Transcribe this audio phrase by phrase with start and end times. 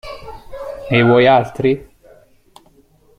[0.91, 1.73] Ne vuoi altri?